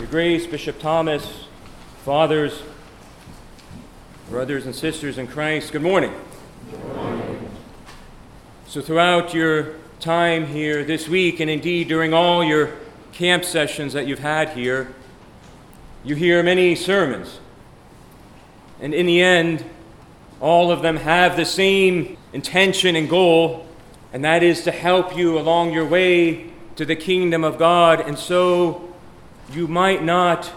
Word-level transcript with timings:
Your 0.00 0.08
Grace, 0.08 0.46
Bishop 0.46 0.78
Thomas, 0.78 1.44
fathers, 2.06 2.62
brothers 4.30 4.64
and 4.64 4.74
sisters 4.74 5.18
in 5.18 5.26
Christ, 5.26 5.72
good 5.72 5.82
morning. 5.82 6.10
Good 6.70 6.94
morning. 6.94 7.50
So, 8.66 8.80
throughout 8.80 9.34
your 9.34 9.74
time 10.00 10.46
here 10.46 10.84
this 10.84 11.06
week, 11.06 11.38
and 11.38 11.50
indeed 11.50 11.88
during 11.88 12.14
all 12.14 12.42
your 12.42 12.76
camp 13.12 13.44
sessions 13.44 13.92
that 13.92 14.06
you've 14.06 14.20
had 14.20 14.48
here, 14.48 14.94
you 16.02 16.14
hear 16.14 16.42
many 16.42 16.74
sermons. 16.74 17.38
And 18.80 18.94
in 18.94 19.04
the 19.04 19.20
end, 19.20 19.66
all 20.40 20.72
of 20.72 20.80
them 20.80 20.96
have 20.96 21.36
the 21.36 21.44
same 21.44 22.16
intention 22.32 22.96
and 22.96 23.06
goal, 23.06 23.66
and 24.14 24.24
that 24.24 24.42
is 24.42 24.62
to 24.62 24.70
help 24.70 25.14
you 25.14 25.38
along 25.38 25.74
your 25.74 25.84
way 25.84 26.52
to 26.76 26.86
the 26.86 26.96
kingdom 26.96 27.44
of 27.44 27.58
God, 27.58 28.00
and 28.00 28.18
so 28.18 28.89
you 29.52 29.66
might 29.66 30.02
not 30.02 30.52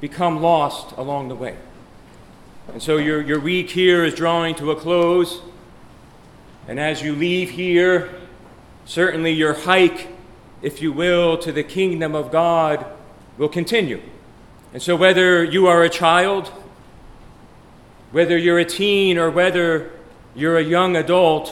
become 0.00 0.40
lost 0.40 0.96
along 0.96 1.28
the 1.28 1.34
way. 1.34 1.56
And 2.72 2.82
so 2.82 2.96
your, 2.96 3.20
your 3.20 3.40
week 3.40 3.70
here 3.70 4.04
is 4.04 4.14
drawing 4.14 4.54
to 4.56 4.70
a 4.70 4.76
close. 4.76 5.40
And 6.68 6.78
as 6.78 7.02
you 7.02 7.14
leave 7.14 7.50
here, 7.50 8.10
certainly 8.84 9.32
your 9.32 9.54
hike, 9.54 10.08
if 10.62 10.80
you 10.80 10.92
will, 10.92 11.36
to 11.38 11.52
the 11.52 11.62
kingdom 11.62 12.14
of 12.14 12.30
God 12.30 12.86
will 13.38 13.48
continue. 13.48 14.00
And 14.72 14.80
so, 14.80 14.94
whether 14.94 15.42
you 15.42 15.66
are 15.66 15.82
a 15.82 15.88
child, 15.88 16.48
whether 18.12 18.38
you're 18.38 18.58
a 18.58 18.64
teen, 18.64 19.18
or 19.18 19.30
whether 19.30 19.90
you're 20.34 20.58
a 20.58 20.62
young 20.62 20.96
adult, 20.96 21.48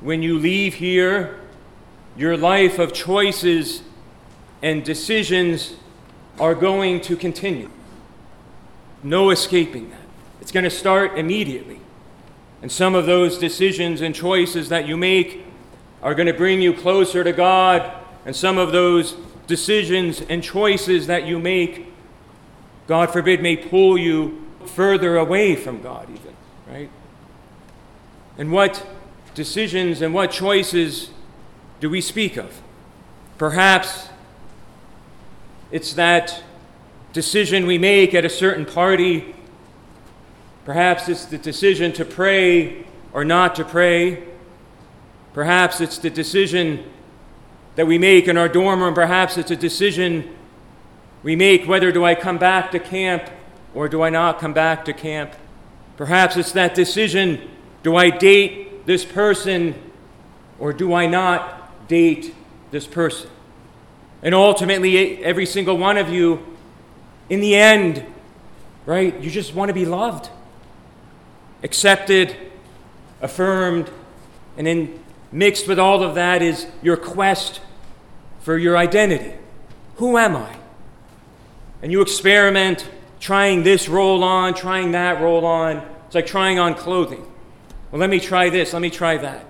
when 0.00 0.22
you 0.22 0.38
leave 0.38 0.74
here, 0.74 1.40
your 2.16 2.36
life 2.36 2.78
of 2.78 2.92
choices 2.92 3.82
and 4.62 4.84
decisions 4.84 5.74
are 6.38 6.54
going 6.54 7.00
to 7.02 7.16
continue. 7.16 7.70
No 9.02 9.30
escaping 9.30 9.90
that. 9.90 10.00
It's 10.40 10.52
going 10.52 10.64
to 10.64 10.70
start 10.70 11.18
immediately. 11.18 11.80
And 12.62 12.70
some 12.70 12.94
of 12.94 13.06
those 13.06 13.38
decisions 13.38 14.00
and 14.00 14.14
choices 14.14 14.68
that 14.68 14.86
you 14.86 14.96
make 14.96 15.44
are 16.02 16.14
going 16.14 16.26
to 16.26 16.34
bring 16.34 16.60
you 16.60 16.72
closer 16.72 17.24
to 17.24 17.32
God, 17.32 17.90
and 18.24 18.34
some 18.34 18.58
of 18.58 18.72
those 18.72 19.16
decisions 19.46 20.20
and 20.20 20.42
choices 20.42 21.06
that 21.06 21.26
you 21.26 21.38
make, 21.38 21.92
God 22.86 23.12
forbid, 23.12 23.42
may 23.42 23.56
pull 23.56 23.96
you 23.96 24.46
further 24.66 25.16
away 25.16 25.56
from 25.56 25.80
God, 25.80 26.08
even, 26.10 26.36
right? 26.68 26.90
And 28.38 28.52
what 28.52 28.86
decisions 29.34 30.02
and 30.02 30.12
what 30.12 30.30
choices 30.30 31.10
do 31.80 31.88
we 31.88 32.00
speak 32.00 32.36
of? 32.36 32.60
Perhaps 33.38 34.08
it's 35.70 35.92
that 35.94 36.42
decision 37.12 37.66
we 37.66 37.78
make 37.78 38.14
at 38.14 38.24
a 38.24 38.28
certain 38.28 38.64
party. 38.64 39.34
Perhaps 40.64 41.08
it's 41.08 41.24
the 41.24 41.38
decision 41.38 41.92
to 41.94 42.04
pray 42.04 42.86
or 43.12 43.24
not 43.24 43.54
to 43.56 43.64
pray. 43.64 44.22
Perhaps 45.32 45.80
it's 45.80 45.98
the 45.98 46.10
decision 46.10 46.84
that 47.74 47.86
we 47.86 47.98
make 47.98 48.28
in 48.28 48.36
our 48.36 48.48
dorm 48.48 48.82
room. 48.82 48.94
Perhaps 48.94 49.38
it's 49.38 49.50
a 49.50 49.56
decision 49.56 50.34
we 51.22 51.36
make 51.36 51.66
whether 51.66 51.90
do 51.90 52.04
I 52.04 52.14
come 52.14 52.38
back 52.38 52.70
to 52.72 52.78
camp 52.78 53.30
or 53.74 53.88
do 53.88 54.02
I 54.02 54.10
not 54.10 54.38
come 54.38 54.52
back 54.52 54.84
to 54.86 54.92
camp. 54.92 55.34
Perhaps 55.96 56.36
it's 56.36 56.52
that 56.52 56.74
decision 56.74 57.50
do 57.82 57.96
I 57.96 58.10
date 58.10 58.86
this 58.86 59.04
person 59.04 59.74
or 60.58 60.72
do 60.72 60.92
I 60.92 61.06
not 61.06 61.86
date 61.88 62.34
this 62.70 62.86
person? 62.86 63.30
And 64.26 64.34
ultimately, 64.34 65.22
every 65.22 65.46
single 65.46 65.78
one 65.78 65.96
of 65.96 66.08
you, 66.08 66.44
in 67.28 67.38
the 67.38 67.54
end, 67.54 68.04
right, 68.84 69.16
you 69.20 69.30
just 69.30 69.54
want 69.54 69.68
to 69.68 69.72
be 69.72 69.86
loved, 69.86 70.30
accepted, 71.62 72.36
affirmed, 73.22 73.88
and 74.56 74.66
then 74.66 74.98
mixed 75.30 75.68
with 75.68 75.78
all 75.78 76.02
of 76.02 76.16
that 76.16 76.42
is 76.42 76.66
your 76.82 76.96
quest 76.96 77.60
for 78.40 78.58
your 78.58 78.76
identity. 78.76 79.32
Who 79.98 80.18
am 80.18 80.34
I? 80.34 80.56
And 81.80 81.92
you 81.92 82.00
experiment 82.02 82.84
trying 83.20 83.62
this 83.62 83.88
role 83.88 84.24
on, 84.24 84.54
trying 84.54 84.90
that 84.90 85.20
role 85.20 85.46
on. 85.46 85.86
It's 86.06 86.16
like 86.16 86.26
trying 86.26 86.58
on 86.58 86.74
clothing. 86.74 87.24
Well, 87.92 88.00
let 88.00 88.10
me 88.10 88.18
try 88.18 88.50
this, 88.50 88.72
let 88.72 88.82
me 88.82 88.90
try 88.90 89.18
that. 89.18 89.46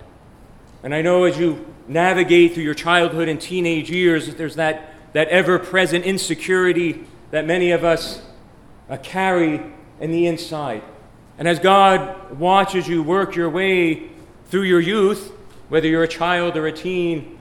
And 0.86 0.94
I 0.94 1.02
know 1.02 1.24
as 1.24 1.36
you 1.36 1.66
navigate 1.88 2.54
through 2.54 2.62
your 2.62 2.72
childhood 2.72 3.28
and 3.28 3.40
teenage 3.40 3.90
years, 3.90 4.26
that 4.28 4.38
there's 4.38 4.54
that, 4.54 4.94
that 5.14 5.26
ever 5.30 5.58
present 5.58 6.04
insecurity 6.04 7.04
that 7.32 7.44
many 7.44 7.72
of 7.72 7.82
us 7.82 8.22
uh, 8.88 8.96
carry 8.98 9.60
in 9.98 10.12
the 10.12 10.28
inside. 10.28 10.84
And 11.38 11.48
as 11.48 11.58
God 11.58 12.38
watches 12.38 12.86
you 12.86 13.02
work 13.02 13.34
your 13.34 13.50
way 13.50 14.10
through 14.44 14.62
your 14.62 14.78
youth, 14.78 15.32
whether 15.70 15.88
you're 15.88 16.04
a 16.04 16.08
child 16.08 16.56
or 16.56 16.68
a 16.68 16.72
teen 16.72 17.40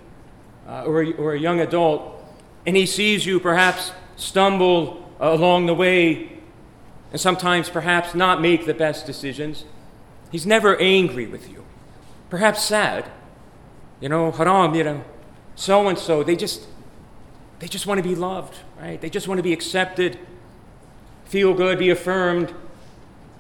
uh, 0.67 0.85
or, 0.85 1.03
a, 1.03 1.11
or 1.11 1.33
a 1.33 1.39
young 1.39 1.59
adult, 1.59 2.25
and 2.65 2.75
He 2.75 2.87
sees 2.87 3.27
you 3.27 3.39
perhaps 3.39 3.91
stumble 4.15 5.07
along 5.19 5.67
the 5.67 5.75
way 5.75 6.31
and 7.11 7.21
sometimes 7.21 7.69
perhaps 7.69 8.15
not 8.15 8.41
make 8.41 8.65
the 8.65 8.73
best 8.73 9.05
decisions, 9.05 9.65
He's 10.31 10.47
never 10.47 10.75
angry 10.81 11.27
with 11.27 11.47
you, 11.47 11.63
perhaps 12.31 12.63
sad 12.63 13.05
you 13.99 14.09
know, 14.09 14.31
haram, 14.31 14.75
you 14.75 14.83
know, 14.83 15.03
so 15.55 15.87
and 15.87 15.97
so. 15.97 16.23
They 16.23 16.35
just, 16.35 16.67
they 17.59 17.67
just 17.67 17.87
want 17.87 17.97
to 17.99 18.03
be 18.03 18.15
loved, 18.15 18.55
right? 18.79 18.99
They 18.99 19.09
just 19.09 19.27
want 19.27 19.39
to 19.39 19.43
be 19.43 19.53
accepted, 19.53 20.19
feel 21.25 21.53
good, 21.53 21.79
be 21.79 21.89
affirmed. 21.89 22.53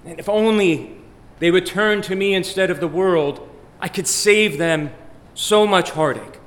And 0.05 0.19
if 0.19 0.29
only 0.29 0.97
they 1.39 1.51
would 1.51 1.65
turn 1.65 2.01
to 2.03 2.15
me 2.15 2.33
instead 2.33 2.69
of 2.69 2.79
the 2.79 2.87
world, 2.87 3.47
I 3.79 3.87
could 3.87 4.07
save 4.07 4.57
them 4.57 4.91
so 5.33 5.67
much 5.67 5.91
heartache. 5.91 6.39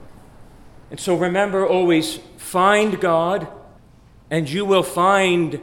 And 0.91 0.99
so 0.99 1.15
remember 1.15 1.67
always 1.67 2.19
find 2.37 2.99
God, 3.01 3.47
and 4.31 4.49
you 4.49 4.65
will 4.65 4.83
find 4.83 5.61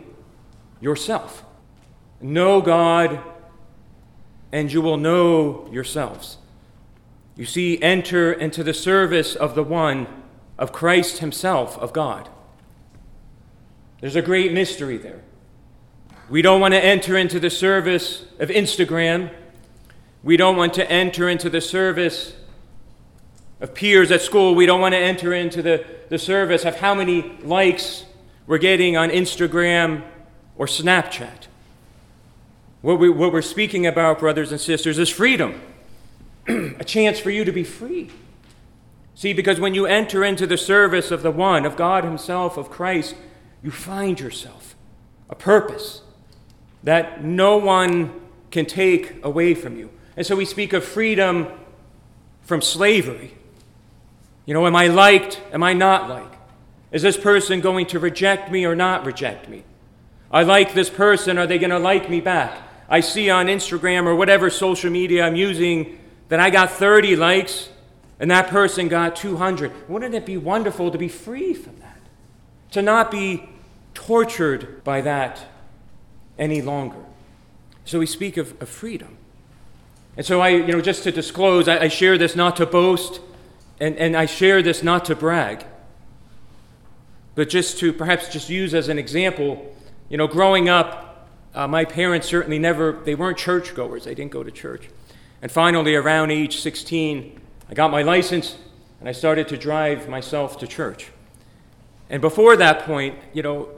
yourself. 0.80 1.44
Know 2.22 2.62
God, 2.62 3.20
and 4.52 4.72
you 4.72 4.82
will 4.82 4.98
know 4.98 5.68
yourselves. 5.72 6.38
You 7.36 7.46
see, 7.46 7.82
enter 7.82 8.32
into 8.32 8.64
the 8.64 8.74
service 8.74 9.36
of 9.36 9.56
the 9.56 9.64
one, 9.64 10.08
of 10.58 10.72
Christ 10.72 11.18
Himself, 11.18 11.78
of 11.80 11.92
God. 11.92 12.30
There's 14.00 14.16
a 14.16 14.22
great 14.22 14.54
mystery 14.54 14.98
there. 14.98 15.22
We 16.30 16.42
don't 16.42 16.62
want 16.62 16.74
to 16.74 16.84
enter 16.84 17.18
into 17.18 17.40
the 17.40 17.50
service 17.50 18.26
of 18.40 18.50
Instagram. 18.50 19.32
We 20.24 20.38
don't 20.38 20.56
want 20.56 20.74
to 20.76 20.90
enter 20.90 21.30
into 21.30 21.50
the 21.50 21.62
service 21.62 22.34
of 23.60 23.74
peers 23.74 24.12
at 24.12 24.22
school. 24.22 24.56
We 24.56 24.66
don't 24.66 24.82
want 24.82 24.94
to 24.94 25.00
enter 25.00 25.34
into 25.34 25.62
the, 25.62 25.86
the 26.10 26.18
service 26.18 26.66
of 26.66 26.78
how 26.78 26.96
many 26.96 27.38
likes 27.44 28.06
we're 28.48 28.58
getting 28.58 28.98
on 28.98 29.10
Instagram 29.10 30.04
or 30.58 30.66
Snapchat. 30.66 31.48
What, 32.82 33.00
we, 33.00 33.10
what 33.10 33.34
we're 33.34 33.42
speaking 33.42 33.86
about, 33.86 34.20
brothers 34.20 34.52
and 34.52 34.62
sisters, 34.62 35.00
is 35.00 35.10
freedom. 35.10 35.62
a 36.80 36.84
chance 36.84 37.20
for 37.20 37.30
you 37.30 37.44
to 37.46 37.52
be 37.52 37.64
free. 37.64 38.10
See, 39.16 39.34
because 39.34 39.60
when 39.60 39.74
you 39.74 39.86
enter 39.86 40.24
into 40.24 40.46
the 40.46 40.58
service 40.58 41.10
of 41.10 41.24
the 41.24 41.32
one, 41.32 41.66
of 41.66 41.78
God 41.78 42.04
Himself, 42.04 42.58
of 42.58 42.70
Christ, 42.70 43.16
you 43.64 43.72
find 43.72 44.20
yourself 44.20 44.76
a 45.30 45.36
purpose 45.36 46.02
that 46.84 47.24
no 47.24 47.58
one 47.58 48.22
can 48.52 48.66
take 48.66 49.24
away 49.24 49.54
from 49.54 49.78
you. 49.78 49.90
And 50.18 50.26
so 50.26 50.36
we 50.36 50.46
speak 50.46 50.74
of 50.74 50.84
freedom 50.84 51.48
from 52.44 52.62
slavery. 52.62 53.34
You 54.46 54.54
know, 54.54 54.68
am 54.68 54.76
I 54.76 54.88
liked? 54.88 55.42
Am 55.52 55.64
I 55.64 55.74
not 55.74 56.10
liked? 56.10 56.36
Is 56.92 57.02
this 57.02 57.18
person 57.18 57.60
going 57.62 57.88
to 57.88 58.00
reject 58.00 58.52
me 58.52 58.66
or 58.66 58.76
not 58.76 59.06
reject 59.06 59.50
me? 59.50 59.64
I 60.30 60.44
like 60.44 60.74
this 60.74 60.90
person. 60.90 61.38
Are 61.38 61.48
they 61.48 61.58
going 61.58 61.72
to 61.72 61.80
like 61.80 62.10
me 62.10 62.22
back? 62.22 62.58
I 62.88 63.00
see 63.00 63.30
on 63.30 63.48
Instagram 63.48 64.06
or 64.06 64.16
whatever 64.16 64.50
social 64.50 64.92
media 64.92 65.26
I'm 65.26 65.36
using 65.36 66.00
that 66.30 66.40
I 66.40 66.50
got 66.50 66.72
30 66.72 67.16
likes 67.16 67.70
and 68.20 68.32
that 68.32 68.48
person 68.48 68.88
got 68.88 69.16
200. 69.16 69.90
Wouldn't 69.90 70.16
it 70.16 70.26
be 70.26 70.38
wonderful 70.38 70.92
to 70.92 70.98
be 70.98 71.08
free 71.08 71.54
from 71.54 71.80
that? 71.80 72.00
To 72.72 72.82
not 72.82 73.12
be 73.12 73.50
tortured 73.94 74.84
by 74.84 75.02
that 75.02 75.46
any 76.38 76.62
longer. 76.62 77.04
So 77.84 78.00
we 78.00 78.06
speak 78.06 78.38
of, 78.38 78.60
of 78.62 78.70
freedom. 78.70 79.18
And 80.18 80.26
so 80.26 80.42
I, 80.42 80.50
you 80.50 80.72
know, 80.72 80.82
just 80.82 81.04
to 81.04 81.12
disclose, 81.12 81.68
I, 81.68 81.84
I 81.84 81.88
share 81.88 82.18
this 82.18 82.36
not 82.36 82.56
to 82.58 82.66
boast, 82.66 83.20
and, 83.80 83.96
and 83.98 84.16
I 84.16 84.26
share 84.26 84.62
this 84.62 84.82
not 84.82 85.06
to 85.06 85.16
brag, 85.16 85.66
but 87.36 87.50
just 87.50 87.80
to 87.80 87.92
perhaps 87.92 88.30
just 88.30 88.50
use 88.50 88.74
as 88.74 88.88
an 88.88 88.98
example. 88.98 89.76
You 90.08 90.18
know, 90.18 90.28
growing 90.28 90.70
up, 90.70 91.30
uh, 91.54 91.68
my 91.68 91.84
parents 91.84 92.28
certainly 92.28 92.60
never, 92.60 92.94
they 92.94 93.16
weren't 93.16 93.38
churchgoers, 93.38 94.06
they 94.06 94.16
didn't 94.16 94.32
go 94.32 94.44
to 94.44 94.52
church. 94.52 94.90
And 95.46 95.52
finally, 95.52 95.94
around 95.94 96.32
age 96.32 96.58
16, 96.58 97.40
I 97.70 97.76
got 97.76 97.92
my 97.92 98.02
license 98.02 98.58
and 99.00 99.08
I 99.08 99.12
started 99.12 99.48
to 99.50 99.58
drive 99.58 100.10
myself 100.10 100.58
to 100.58 100.66
church. 100.66 101.12
And 102.10 102.20
before 102.20 102.58
that 102.58 102.80
point, 102.80 103.20
you 103.32 103.44
know, 103.44 103.70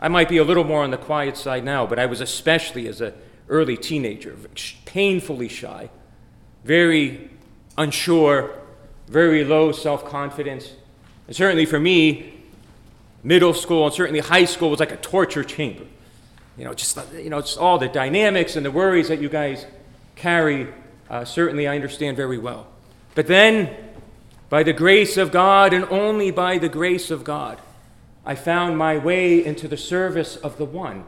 I 0.00 0.08
might 0.08 0.28
be 0.28 0.38
a 0.38 0.42
little 0.42 0.64
more 0.64 0.82
on 0.82 0.90
the 0.90 0.96
quiet 0.96 1.36
side 1.36 1.64
now, 1.64 1.86
but 1.86 2.00
I 2.00 2.06
was 2.06 2.20
especially 2.20 2.88
as 2.88 3.00
an 3.00 3.14
early 3.48 3.76
teenager, 3.76 4.36
painfully 4.86 5.46
shy, 5.46 5.88
very 6.64 7.30
unsure, 7.78 8.58
very 9.06 9.44
low 9.44 9.70
self 9.70 10.04
confidence. 10.04 10.72
And 11.28 11.36
certainly 11.36 11.64
for 11.64 11.78
me, 11.78 12.40
middle 13.22 13.54
school 13.54 13.84
and 13.84 13.94
certainly 13.94 14.18
high 14.18 14.46
school 14.46 14.68
was 14.68 14.80
like 14.80 14.90
a 14.90 14.96
torture 14.96 15.44
chamber. 15.44 15.84
You 16.58 16.64
know, 16.64 16.74
just 16.74 16.98
you 17.12 17.30
know, 17.30 17.38
it's 17.38 17.56
all 17.56 17.78
the 17.78 17.86
dynamics 17.86 18.56
and 18.56 18.66
the 18.66 18.72
worries 18.72 19.06
that 19.06 19.20
you 19.20 19.28
guys 19.28 19.64
carry. 20.16 20.74
Uh, 21.08 21.24
certainly, 21.24 21.66
I 21.66 21.74
understand 21.74 22.16
very 22.16 22.38
well. 22.38 22.66
But 23.14 23.26
then, 23.26 23.74
by 24.48 24.62
the 24.62 24.72
grace 24.72 25.16
of 25.16 25.30
God 25.30 25.72
and 25.72 25.84
only 25.86 26.30
by 26.30 26.58
the 26.58 26.68
grace 26.68 27.10
of 27.10 27.24
God, 27.24 27.60
I 28.26 28.34
found 28.34 28.78
my 28.78 28.96
way 28.96 29.44
into 29.44 29.68
the 29.68 29.76
service 29.76 30.36
of 30.36 30.56
the 30.56 30.64
one, 30.64 31.04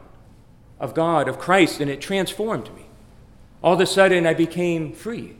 of 0.79 0.93
God, 0.93 1.27
of 1.27 1.39
Christ, 1.39 1.81
and 1.81 1.89
it 1.89 1.99
transformed 1.99 2.73
me. 2.75 2.85
All 3.63 3.73
of 3.73 3.79
a 3.79 3.85
sudden, 3.85 4.27
I 4.27 4.33
became 4.33 4.93
free. 4.93 5.35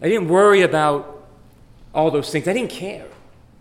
I 0.00 0.08
didn't 0.08 0.28
worry 0.28 0.62
about 0.62 1.26
all 1.94 2.10
those 2.10 2.30
things. 2.30 2.48
I 2.48 2.52
didn't 2.52 2.70
care 2.70 3.06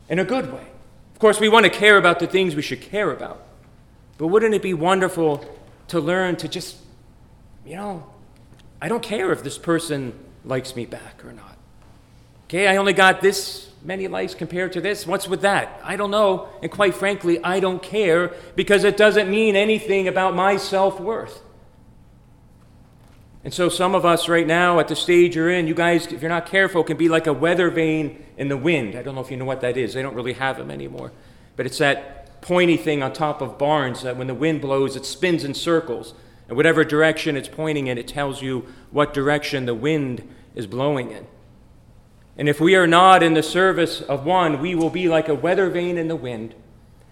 in 0.09 0.19
a 0.19 0.25
good 0.25 0.51
way. 0.51 0.65
Of 1.13 1.19
course, 1.19 1.39
we 1.39 1.49
want 1.49 1.65
to 1.65 1.69
care 1.69 1.97
about 1.97 2.19
the 2.19 2.27
things 2.27 2.55
we 2.55 2.61
should 2.61 2.81
care 2.81 3.11
about. 3.11 3.43
But 4.17 4.27
wouldn't 4.27 4.53
it 4.53 4.61
be 4.61 4.73
wonderful 4.73 5.45
to 5.89 5.99
learn 5.99 6.37
to 6.37 6.47
just, 6.47 6.77
you 7.65 7.75
know, 7.75 8.07
I 8.83 8.89
don't 8.89 9.01
care 9.01 9.31
if 9.31 9.43
this 9.43 9.57
person 9.57 10.11
likes 10.43 10.75
me 10.75 10.85
back 10.85 11.23
or 11.23 11.31
not. 11.31 11.57
Okay, 12.47 12.67
I 12.67 12.75
only 12.75 12.91
got 12.91 13.21
this 13.21 13.71
many 13.81 14.09
likes 14.09 14.35
compared 14.35 14.73
to 14.73 14.81
this. 14.81 15.07
What's 15.07 15.25
with 15.25 15.39
that? 15.43 15.79
I 15.85 15.95
don't 15.95 16.11
know. 16.11 16.49
And 16.61 16.69
quite 16.69 16.93
frankly, 16.93 17.41
I 17.45 17.61
don't 17.61 17.81
care 17.81 18.33
because 18.57 18.83
it 18.83 18.97
doesn't 18.97 19.29
mean 19.29 19.55
anything 19.55 20.09
about 20.09 20.35
my 20.35 20.57
self 20.57 20.99
worth. 20.99 21.39
And 23.45 23.53
so, 23.53 23.69
some 23.69 23.95
of 23.95 24.05
us 24.05 24.27
right 24.27 24.45
now 24.45 24.81
at 24.81 24.89
the 24.89 24.97
stage 24.97 25.37
you're 25.37 25.49
in, 25.49 25.65
you 25.65 25.75
guys, 25.75 26.07
if 26.07 26.21
you're 26.21 26.27
not 26.27 26.45
careful, 26.45 26.83
can 26.83 26.97
be 26.97 27.07
like 27.07 27.25
a 27.25 27.33
weather 27.33 27.69
vane 27.69 28.21
in 28.35 28.49
the 28.49 28.57
wind. 28.57 28.95
I 28.95 29.01
don't 29.01 29.15
know 29.15 29.21
if 29.21 29.31
you 29.31 29.37
know 29.37 29.45
what 29.45 29.61
that 29.61 29.77
is. 29.77 29.93
They 29.93 30.01
don't 30.01 30.15
really 30.15 30.33
have 30.33 30.57
them 30.57 30.69
anymore. 30.69 31.13
But 31.55 31.67
it's 31.67 31.77
that 31.77 32.41
pointy 32.41 32.75
thing 32.75 33.01
on 33.01 33.13
top 33.13 33.41
of 33.41 33.57
barns 33.57 34.01
that 34.01 34.17
when 34.17 34.27
the 34.27 34.33
wind 34.33 34.59
blows, 34.59 34.97
it 34.97 35.05
spins 35.05 35.45
in 35.45 35.53
circles. 35.53 36.13
And 36.47 36.57
whatever 36.57 36.83
direction 36.83 37.37
it's 37.37 37.47
pointing 37.47 37.87
in, 37.87 37.97
it 37.97 38.07
tells 38.07 38.41
you 38.41 38.65
what 38.91 39.13
direction 39.13 39.65
the 39.65 39.73
wind 39.73 40.27
is 40.55 40.67
blowing 40.67 41.11
in. 41.11 41.25
And 42.37 42.49
if 42.49 42.59
we 42.59 42.75
are 42.75 42.87
not 42.87 43.21
in 43.21 43.33
the 43.33 43.43
service 43.43 44.01
of 44.01 44.25
one, 44.25 44.59
we 44.59 44.75
will 44.75 44.89
be 44.89 45.07
like 45.07 45.29
a 45.29 45.35
weather 45.35 45.69
vane 45.69 45.97
in 45.97 46.07
the 46.07 46.15
wind, 46.15 46.55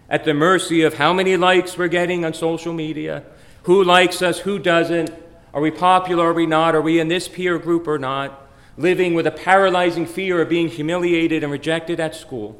at 0.10 0.26
the 0.26 0.34
mercy 0.34 0.82
of 0.82 0.96
how 0.96 1.14
many 1.14 1.38
likes 1.38 1.78
we're 1.78 1.88
getting 1.88 2.26
on 2.26 2.34
social 2.34 2.74
media, 2.74 3.24
who 3.64 3.84
likes 3.84 4.22
us, 4.22 4.40
who 4.40 4.60
doesn't, 4.60 5.12
are 5.54 5.62
we 5.62 5.72
popular, 5.72 6.30
are 6.30 6.34
we 6.34 6.46
not, 6.46 6.76
are 6.76 6.82
we 6.82 7.00
in 7.00 7.08
this 7.08 7.28
peer 7.28 7.58
group 7.58 7.88
or 7.88 8.00
not, 8.00 8.48
living 8.78 9.14
with 9.14 9.28
a 9.28 9.32
paralyzing 9.32 10.06
fear 10.06 10.42
of 10.42 10.50
being 10.50 10.68
humiliated 10.68 11.44
and 11.44 11.52
rejected 11.52 12.00
at 12.00 12.16
school. 12.16 12.60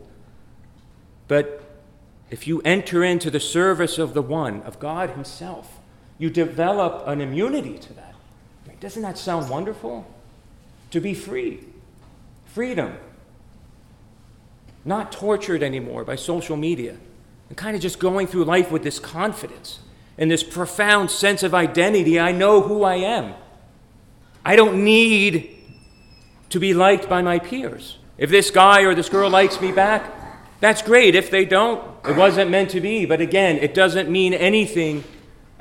But 1.28 1.64
if 2.30 2.48
you 2.48 2.62
enter 2.62 3.04
into 3.04 3.32
the 3.32 3.40
service 3.40 3.98
of 3.98 4.14
the 4.14 4.22
one, 4.22 4.62
of 4.62 4.80
God 4.80 5.12
Himself, 5.12 5.81
you 6.22 6.30
develop 6.30 7.08
an 7.08 7.20
immunity 7.20 7.80
to 7.80 7.94
that. 7.94 8.14
Doesn't 8.80 9.02
that 9.02 9.18
sound 9.18 9.50
wonderful? 9.50 10.06
To 10.92 11.02
be 11.02 11.14
free 11.16 11.60
freedom, 12.46 12.98
not 14.84 15.12
tortured 15.12 15.64
anymore 15.64 16.04
by 16.04 16.18
social 16.18 16.58
media, 16.58 16.98
and 17.48 17.58
kind 17.58 17.78
of 17.78 17.82
just 17.82 17.98
going 17.98 18.28
through 18.28 18.44
life 18.44 18.70
with 18.70 18.84
this 18.84 19.00
confidence 19.00 19.80
and 20.18 20.30
this 20.30 20.44
profound 20.44 21.10
sense 21.10 21.44
of 21.44 21.56
identity. 21.56 22.20
I 22.20 22.34
know 22.34 22.62
who 22.62 22.84
I 22.84 22.96
am. 22.96 23.34
I 24.44 24.58
don't 24.58 24.84
need 24.84 25.58
to 26.50 26.60
be 26.60 26.74
liked 26.74 27.08
by 27.08 27.22
my 27.22 27.40
peers. 27.40 27.98
If 28.18 28.30
this 28.30 28.52
guy 28.52 28.82
or 28.82 28.94
this 28.94 29.08
girl 29.08 29.30
likes 29.30 29.62
me 29.62 29.72
back, 29.72 30.14
that's 30.60 30.82
great. 30.82 31.16
If 31.16 31.32
they 31.32 31.46
don't, 31.46 31.82
it 32.06 32.18
wasn't 32.18 32.52
meant 32.52 32.70
to 32.72 32.82
be. 32.82 33.06
But 33.06 33.22
again, 33.22 33.58
it 33.58 33.74
doesn't 33.74 34.10
mean 34.10 34.34
anything 34.34 35.06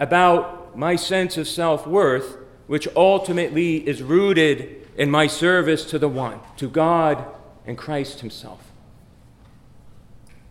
about 0.00 0.76
my 0.76 0.97
sense 0.97 1.37
of 1.37 1.47
self 1.47 1.87
worth, 1.87 2.38
which 2.67 2.88
ultimately 2.97 3.87
is 3.87 4.02
rooted 4.02 4.88
in 4.97 5.11
my 5.11 5.26
service 5.26 5.85
to 5.85 5.99
the 5.99 6.08
one, 6.08 6.41
to 6.56 6.69
God 6.69 7.25
and 7.67 7.79
Christ 7.79 8.20
Himself. 8.20 8.73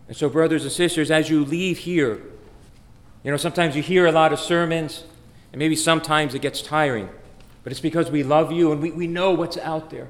And 0.08 0.16
so, 0.16 0.28
brothers 0.28 0.62
and 0.62 0.72
sisters, 0.72 1.10
as 1.10 1.28
you 1.28 1.44
leave 1.44 1.78
here, 1.78 2.22
you 3.22 3.30
know, 3.30 3.36
sometimes 3.36 3.76
you 3.76 3.82
hear 3.82 4.06
a 4.06 4.12
lot 4.12 4.32
of 4.32 4.40
sermons, 4.40 5.04
and 5.52 5.58
maybe 5.58 5.76
sometimes 5.76 6.34
it 6.34 6.42
gets 6.42 6.62
tiring, 6.62 7.10
but 7.62 7.72
it's 7.72 7.80
because 7.80 8.10
we 8.10 8.22
love 8.22 8.50
you 8.50 8.72
and 8.72 8.80
we, 8.80 8.90
we 8.92 9.06
know 9.06 9.32
what's 9.32 9.58
out 9.58 9.90
there. 9.90 10.08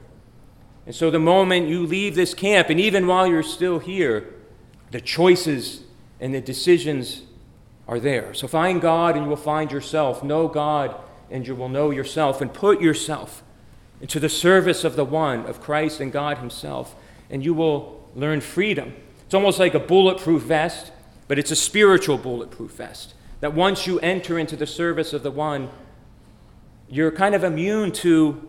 And 0.86 0.94
so, 0.94 1.10
the 1.10 1.18
moment 1.18 1.68
you 1.68 1.86
leave 1.86 2.14
this 2.14 2.34
camp, 2.34 2.68
and 2.68 2.78
even 2.78 3.06
while 3.06 3.26
you're 3.26 3.42
still 3.42 3.78
here, 3.78 4.34
the 4.90 5.00
choices 5.00 5.82
and 6.18 6.34
the 6.34 6.40
decisions 6.40 7.22
are 7.90 8.00
there. 8.00 8.32
So, 8.32 8.48
find 8.48 8.80
God 8.80 9.16
and 9.16 9.24
you 9.24 9.28
will 9.28 9.36
find 9.36 9.70
yourself. 9.70 10.24
Know 10.24 10.48
God 10.48 10.94
and 11.30 11.46
you 11.46 11.54
will 11.54 11.68
know 11.68 11.90
yourself. 11.90 12.40
And 12.40 12.54
put 12.54 12.80
yourself 12.80 13.42
into 14.00 14.18
the 14.18 14.28
service 14.28 14.84
of 14.84 14.96
the 14.96 15.04
one, 15.04 15.44
of 15.46 15.60
Christ 15.60 16.00
and 16.00 16.10
God 16.10 16.38
Himself, 16.38 16.94
and 17.28 17.44
you 17.44 17.52
will 17.52 18.08
learn 18.14 18.40
freedom. 18.40 18.94
It's 19.24 19.34
almost 19.34 19.58
like 19.58 19.74
a 19.74 19.78
bulletproof 19.78 20.42
vest, 20.42 20.92
but 21.28 21.38
it's 21.38 21.50
a 21.50 21.56
spiritual 21.56 22.16
bulletproof 22.16 22.72
vest. 22.72 23.14
That 23.40 23.54
once 23.54 23.86
you 23.86 24.00
enter 24.00 24.38
into 24.38 24.56
the 24.56 24.66
service 24.66 25.12
of 25.12 25.22
the 25.22 25.30
one, 25.30 25.68
you're 26.88 27.12
kind 27.12 27.34
of 27.34 27.44
immune 27.44 27.92
to, 27.92 28.48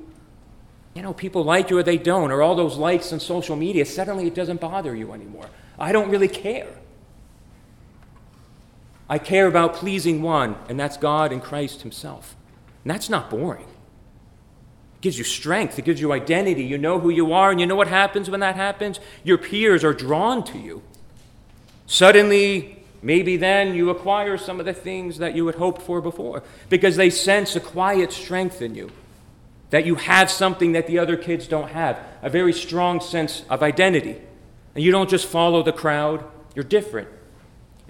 you 0.93 1.01
know, 1.01 1.13
people 1.13 1.43
like 1.43 1.69
you 1.69 1.77
or 1.77 1.83
they 1.83 1.97
don't, 1.97 2.31
or 2.31 2.41
all 2.41 2.55
those 2.55 2.77
likes 2.77 3.11
on 3.11 3.19
social 3.19 3.55
media. 3.55 3.85
Suddenly 3.85 4.27
it 4.27 4.35
doesn't 4.35 4.61
bother 4.61 4.95
you 4.95 5.13
anymore. 5.13 5.49
I 5.77 5.91
don't 5.91 6.09
really 6.09 6.27
care. 6.27 6.67
I 9.11 9.19
care 9.19 9.45
about 9.45 9.73
pleasing 9.73 10.21
one, 10.21 10.55
and 10.69 10.79
that's 10.79 10.95
God 10.95 11.33
and 11.33 11.43
Christ 11.43 11.81
Himself. 11.81 12.33
And 12.85 12.91
that's 12.91 13.09
not 13.09 13.29
boring. 13.29 13.65
It 14.95 15.01
gives 15.01 15.17
you 15.17 15.25
strength, 15.25 15.77
it 15.77 15.83
gives 15.83 15.99
you 15.99 16.13
identity. 16.13 16.63
You 16.63 16.77
know 16.77 16.97
who 16.97 17.09
you 17.09 17.33
are, 17.33 17.51
and 17.51 17.59
you 17.59 17.65
know 17.65 17.75
what 17.75 17.89
happens 17.89 18.29
when 18.29 18.39
that 18.39 18.55
happens? 18.55 19.01
Your 19.25 19.37
peers 19.37 19.83
are 19.83 19.93
drawn 19.93 20.45
to 20.45 20.57
you. 20.57 20.81
Suddenly, 21.87 22.85
maybe 23.01 23.35
then 23.35 23.75
you 23.75 23.89
acquire 23.89 24.37
some 24.37 24.61
of 24.61 24.65
the 24.65 24.73
things 24.73 25.17
that 25.17 25.35
you 25.35 25.45
had 25.45 25.55
hoped 25.55 25.81
for 25.81 25.99
before 25.99 26.41
because 26.69 26.95
they 26.95 27.09
sense 27.09 27.53
a 27.57 27.59
quiet 27.59 28.13
strength 28.13 28.61
in 28.61 28.75
you. 28.75 28.91
That 29.71 29.85
you 29.85 29.95
have 29.95 30.31
something 30.31 30.71
that 30.71 30.87
the 30.87 30.99
other 30.99 31.17
kids 31.17 31.49
don't 31.49 31.71
have, 31.71 31.99
a 32.21 32.29
very 32.29 32.53
strong 32.53 33.01
sense 33.01 33.43
of 33.49 33.61
identity. 33.61 34.21
And 34.73 34.81
you 34.85 34.91
don't 34.93 35.09
just 35.09 35.25
follow 35.25 35.63
the 35.63 35.73
crowd, 35.73 36.23
you're 36.55 36.63
different. 36.63 37.09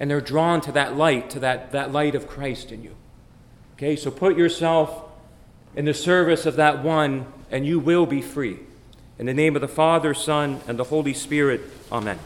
And 0.02 0.10
they're 0.10 0.20
drawn 0.20 0.62
to 0.62 0.72
that 0.72 0.98
light, 0.98 1.30
to 1.30 1.40
that, 1.42 1.74
that 1.74 1.92
light 1.92 2.16
of 2.16 2.28
Christ 2.28 2.72
in 2.72 2.82
you. 2.82 2.96
Okay, 3.76 3.96
so 3.96 4.10
put 4.10 4.36
yourself 4.36 5.04
in 5.76 5.86
the 5.86 5.94
service 5.94 6.48
of 6.48 6.56
that 6.56 6.84
one, 6.84 7.32
and 7.52 7.68
you 7.68 7.78
will 7.78 8.08
be 8.08 8.20
free. 8.20 8.58
In 9.20 9.28
the 9.28 9.34
name 9.36 9.56
of 9.56 9.62
the 9.62 9.68
Father, 9.68 10.16
Son, 10.16 10.60
and 10.68 10.80
the 10.80 10.86
Holy 10.86 11.14
Spirit, 11.14 11.62
Amen. 11.92 12.18